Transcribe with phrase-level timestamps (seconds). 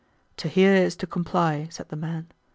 [0.31, 2.29] "[FN#129] "To hear is to comply," said the man.